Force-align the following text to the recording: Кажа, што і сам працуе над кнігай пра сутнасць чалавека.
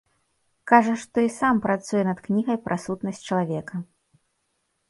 Кажа, 0.71 0.95
што 1.01 1.25
і 1.25 1.29
сам 1.33 1.55
працуе 1.67 2.03
над 2.09 2.19
кнігай 2.29 2.57
пра 2.65 2.75
сутнасць 2.87 3.23
чалавека. 3.29 3.75